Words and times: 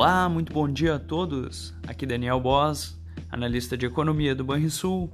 Olá, 0.00 0.30
muito 0.30 0.50
bom 0.50 0.66
dia 0.66 0.94
a 0.94 0.98
todos. 0.98 1.74
Aqui 1.86 2.06
Daniel 2.06 2.40
Boss, 2.40 2.98
analista 3.30 3.76
de 3.76 3.84
economia 3.84 4.34
do 4.34 4.42
Banrisul. 4.42 5.12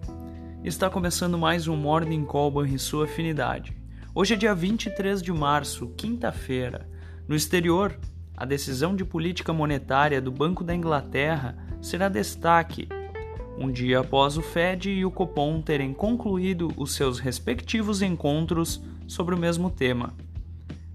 Está 0.63 0.89
começando 0.89 1.37
mais 1.37 1.67
um 1.67 1.75
Morning 1.75 2.25
Call 2.25 2.53
Banrisul 2.53 3.03
Afinidade. 3.03 3.77
Hoje 4.15 4.35
é 4.35 4.37
dia 4.37 4.55
23 4.55 5.21
de 5.23 5.33
março, 5.33 5.89
quinta-feira. 5.97 6.89
No 7.27 7.35
exterior, 7.35 7.99
a 8.37 8.45
decisão 8.45 8.95
de 8.95 9.05
política 9.05 9.53
monetária 9.53 10.21
do 10.21 10.31
Banco 10.31 10.63
da 10.63 10.73
Inglaterra 10.73 11.59
será 11.83 12.09
destaque, 12.09 12.89
um 13.59 13.73
dia 13.73 13.99
após 13.99 14.39
o 14.39 14.41
Fed 14.41 14.89
e 14.89 15.05
o 15.05 15.11
Copom 15.11 15.61
terem 15.63 15.93
concluído 15.93 16.73
os 16.77 16.95
seus 16.95 17.19
respectivos 17.19 18.03
encontros 18.03 18.81
sobre 19.09 19.35
o 19.35 19.39
mesmo 19.39 19.69
tema. 19.69 20.15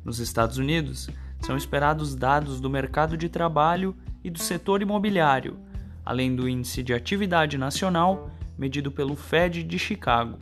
Nos 0.02 0.20
Estados 0.20 0.58
Unidos, 0.58 1.10
são 1.42 1.58
esperados 1.58 2.16
dados 2.16 2.60
do 2.60 2.70
mercado 2.70 3.18
de 3.18 3.30
trabalho 3.30 3.96
e 4.24 4.30
do 4.30 4.40
setor 4.40 4.82
imobiliário, 4.82 5.58
além 6.06 6.36
do 6.36 6.48
Índice 6.48 6.84
de 6.84 6.94
Atividade 6.94 7.58
Nacional, 7.58 8.30
medido 8.58 8.92
pelo 8.92 9.16
Fed 9.16 9.64
de 9.64 9.80
Chicago. 9.80 10.38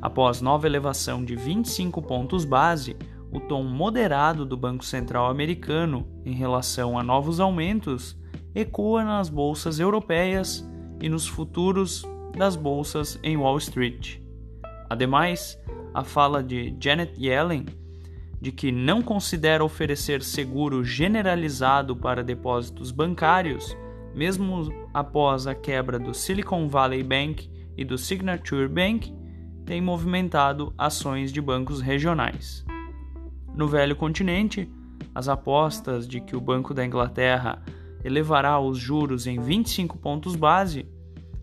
Após 0.00 0.40
nova 0.40 0.66
elevação 0.66 1.24
de 1.24 1.36
25 1.36 2.00
pontos 2.00 2.44
base, 2.44 2.96
o 3.30 3.38
tom 3.38 3.62
moderado 3.62 4.44
do 4.44 4.56
Banco 4.56 4.84
Central 4.84 5.30
americano 5.30 6.06
em 6.24 6.32
relação 6.32 6.98
a 6.98 7.02
novos 7.02 7.38
aumentos 7.38 8.18
ecoa 8.54 9.04
nas 9.04 9.28
bolsas 9.28 9.78
europeias 9.78 10.68
e 11.00 11.08
nos 11.08 11.26
futuros 11.26 12.04
das 12.36 12.56
bolsas 12.56 13.18
em 13.22 13.36
Wall 13.36 13.58
Street. 13.58 14.18
Ademais, 14.88 15.58
a 15.94 16.02
fala 16.02 16.42
de 16.42 16.74
Janet 16.80 17.12
Yellen 17.18 17.66
de 18.40 18.50
que 18.50 18.72
não 18.72 19.02
considera 19.02 19.64
oferecer 19.64 20.22
seguro 20.22 20.82
generalizado 20.82 21.94
para 21.94 22.24
depósitos 22.24 22.90
bancários, 22.90 23.76
mesmo 24.14 24.72
após 24.94 25.46
a 25.46 25.54
quebra 25.54 25.98
do 25.98 26.14
Silicon 26.14 26.66
Valley 26.66 27.02
Bank 27.02 27.50
e 27.76 27.84
do 27.84 27.98
Signature 27.98 28.66
Bank, 28.66 29.14
tem 29.66 29.80
movimentado 29.80 30.72
ações 30.76 31.32
de 31.32 31.40
bancos 31.40 31.80
regionais. 31.80 32.64
No 33.54 33.68
velho 33.68 33.94
continente, 33.94 34.68
as 35.14 35.28
apostas 35.28 36.08
de 36.08 36.20
que 36.20 36.34
o 36.34 36.40
Banco 36.40 36.72
da 36.72 36.84
Inglaterra 36.84 37.62
elevará 38.02 38.58
os 38.58 38.78
juros 38.78 39.26
em 39.26 39.38
25 39.38 39.98
pontos 39.98 40.34
base 40.34 40.88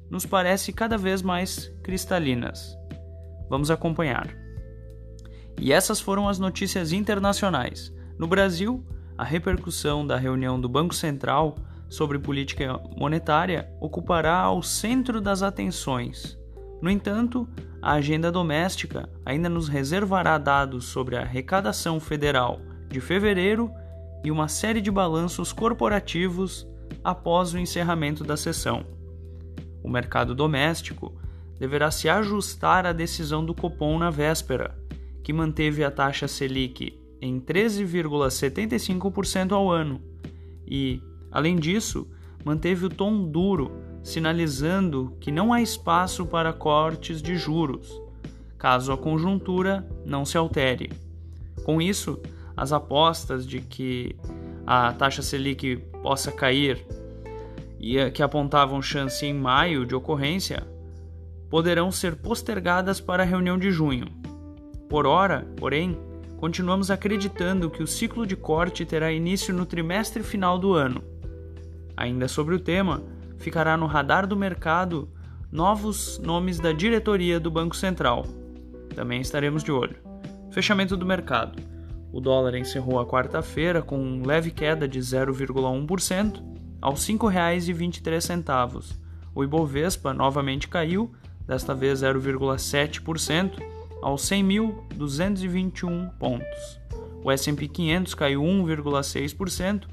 nos 0.09 0.25
parece 0.25 0.73
cada 0.73 0.97
vez 0.97 1.21
mais 1.21 1.67
cristalinas. 1.83 2.77
Vamos 3.49 3.69
acompanhar. 3.69 4.46
E 5.59 5.73
essas 5.73 5.99
foram 5.99 6.29
as 6.29 6.37
notícias 6.37 6.91
internacionais. 6.91 7.93
No 8.17 8.27
Brasil, 8.27 8.83
a 9.17 9.23
repercussão 9.23 10.05
da 10.05 10.15
reunião 10.15 10.59
do 10.59 10.69
Banco 10.69 10.93
Central 10.93 11.57
sobre 11.89 12.19
política 12.19 12.79
monetária 12.95 13.69
ocupará 13.79 14.49
o 14.51 14.61
centro 14.61 15.19
das 15.19 15.41
atenções. 15.41 16.37
No 16.81 16.89
entanto, 16.89 17.47
a 17.81 17.93
agenda 17.93 18.31
doméstica 18.31 19.09
ainda 19.25 19.49
nos 19.49 19.67
reservará 19.67 20.37
dados 20.37 20.85
sobre 20.85 21.15
a 21.15 21.21
arrecadação 21.21 21.99
federal 21.99 22.59
de 22.87 23.01
fevereiro 23.01 23.71
e 24.23 24.29
uma 24.29 24.47
série 24.47 24.81
de 24.81 24.91
balanços 24.91 25.51
corporativos 25.51 26.67
após 27.03 27.53
o 27.53 27.57
encerramento 27.57 28.23
da 28.23 28.37
sessão. 28.37 28.85
O 29.83 29.89
mercado 29.89 30.35
doméstico 30.35 31.15
deverá 31.59 31.89
se 31.89 32.07
ajustar 32.07 32.85
à 32.85 32.93
decisão 32.93 33.43
do 33.43 33.55
Copom 33.55 33.97
na 33.97 34.09
véspera 34.09 34.75
que 35.27 35.33
manteve 35.33 35.83
a 35.83 35.91
taxa 35.91 36.25
Selic 36.25 36.97
em 37.21 37.37
13,75% 37.37 39.51
ao 39.51 39.69
ano 39.69 40.01
e, 40.65 41.01
além 41.29 41.57
disso, 41.57 42.07
manteve 42.45 42.85
o 42.85 42.89
tom 42.89 43.29
duro, 43.29 43.73
sinalizando 44.01 45.17
que 45.19 45.29
não 45.29 45.51
há 45.51 45.61
espaço 45.61 46.25
para 46.25 46.53
cortes 46.53 47.21
de 47.21 47.35
juros, 47.35 48.01
caso 48.57 48.93
a 48.93 48.97
conjuntura 48.97 49.85
não 50.05 50.23
se 50.23 50.37
altere. 50.37 50.93
Com 51.65 51.81
isso, 51.81 52.17
as 52.55 52.71
apostas 52.71 53.45
de 53.45 53.59
que 53.59 54.15
a 54.65 54.93
taxa 54.93 55.21
Selic 55.21 55.75
possa 56.01 56.31
cair 56.31 56.87
e 57.77 58.09
que 58.11 58.23
apontavam 58.23 58.81
chance 58.81 59.25
em 59.25 59.33
maio 59.33 59.85
de 59.85 59.93
ocorrência 59.93 60.65
poderão 61.49 61.91
ser 61.91 62.15
postergadas 62.15 63.01
para 63.01 63.23
a 63.23 63.25
reunião 63.25 63.57
de 63.57 63.71
junho. 63.71 64.05
Por 64.89 65.05
ora, 65.05 65.45
porém, 65.57 65.97
continuamos 66.37 66.89
acreditando 66.89 67.69
que 67.69 67.83
o 67.83 67.87
ciclo 67.87 68.25
de 68.25 68.35
corte 68.35 68.85
terá 68.85 69.11
início 69.11 69.53
no 69.53 69.65
trimestre 69.65 70.23
final 70.23 70.57
do 70.57 70.73
ano. 70.73 71.03
Ainda 71.95 72.27
sobre 72.27 72.55
o 72.55 72.59
tema, 72.59 73.03
ficará 73.37 73.75
no 73.75 73.85
radar 73.85 74.25
do 74.25 74.37
mercado 74.37 75.09
novos 75.51 76.19
nomes 76.19 76.59
da 76.59 76.71
diretoria 76.71 77.39
do 77.39 77.51
Banco 77.51 77.75
Central. 77.75 78.25
Também 78.95 79.19
estaremos 79.19 79.63
de 79.63 79.71
olho. 79.71 79.97
Fechamento 80.51 80.95
do 80.95 81.05
mercado. 81.05 81.61
O 82.11 82.21
dólar 82.21 82.55
encerrou 82.55 82.99
a 82.99 83.05
quarta-feira 83.05 83.81
com 83.81 84.23
leve 84.25 84.51
queda 84.51 84.87
de 84.87 84.99
0,1% 84.99 86.41
aos 86.81 87.07
R$ 87.07 87.13
5,23. 87.13 88.97
O 89.35 89.43
Ibovespa 89.43 90.13
novamente 90.13 90.67
caiu, 90.67 91.11
desta 91.45 91.75
vez 91.75 92.01
0,7% 92.01 93.76
aos 94.01 94.23
100.221 94.23 96.11
pontos. 96.17 96.79
O 97.23 97.31
S&P 97.31 97.67
500 97.67 98.13
caiu 98.13 98.41
1,6% 98.41 99.85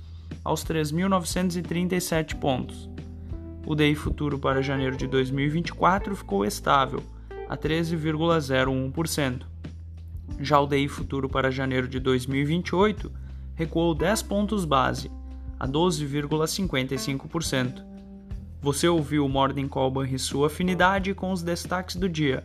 aos 0.45 0.65
3.937 0.65 2.37
pontos. 2.37 2.89
O 3.67 3.75
DI 3.75 3.95
futuro 3.95 4.39
para 4.39 4.63
janeiro 4.63 4.97
de 4.97 5.07
2024 5.07 6.15
ficou 6.15 6.45
estável, 6.45 7.03
a 7.49 7.57
13,01%. 7.57 9.47
Já 10.39 10.61
o 10.61 10.67
DI 10.67 10.89
futuro 10.89 11.29
para 11.29 11.51
janeiro 11.51 11.89
de 11.89 11.99
2028 11.99 13.11
recuou 13.55 13.95
10 13.95 14.23
pontos 14.23 14.65
base, 14.65 15.11
a 15.59 15.67
12,55%. 15.67 17.83
Você 18.61 18.89
ouviu 18.89 19.25
o 19.25 19.29
Morning 19.29 19.69
Call 19.69 19.93
sua 20.19 20.49
afinidade 20.49 21.15
com 21.15 21.33
os 21.33 21.43
destaques 21.43 21.97
do 21.97 22.09
dia. 22.09 22.45